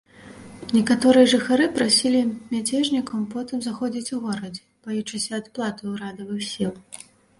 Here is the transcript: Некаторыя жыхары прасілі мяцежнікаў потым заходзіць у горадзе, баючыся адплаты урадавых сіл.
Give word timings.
Некаторыя 0.75 1.27
жыхары 1.33 1.65
прасілі 1.75 2.21
мяцежнікаў 2.53 3.27
потым 3.35 3.61
заходзіць 3.69 4.13
у 4.17 4.25
горадзе, 4.25 4.63
баючыся 4.89 5.31
адплаты 5.41 5.81
урадавых 5.93 6.39
сіл. 6.55 6.73